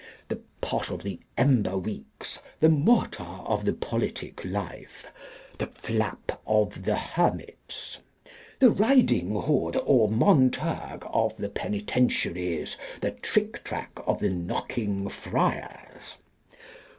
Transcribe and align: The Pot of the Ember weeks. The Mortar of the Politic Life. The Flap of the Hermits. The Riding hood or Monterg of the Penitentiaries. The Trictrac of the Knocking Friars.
The 0.29 0.41
Pot 0.61 0.89
of 0.89 1.03
the 1.03 1.19
Ember 1.37 1.77
weeks. 1.77 2.39
The 2.59 2.69
Mortar 2.69 3.21
of 3.21 3.65
the 3.65 3.73
Politic 3.73 4.43
Life. 4.43 5.05
The 5.59 5.67
Flap 5.67 6.41
of 6.47 6.85
the 6.85 6.95
Hermits. 6.95 7.99
The 8.57 8.71
Riding 8.71 9.39
hood 9.41 9.75
or 9.85 10.09
Monterg 10.09 11.05
of 11.13 11.37
the 11.37 11.49
Penitentiaries. 11.49 12.77
The 12.99 13.11
Trictrac 13.11 13.89
of 14.07 14.17
the 14.19 14.31
Knocking 14.31 15.07
Friars. 15.07 16.15